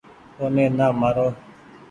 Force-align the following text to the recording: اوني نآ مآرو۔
اوني 0.39 0.65
نآ 0.77 0.87
مآرو۔ 0.99 1.27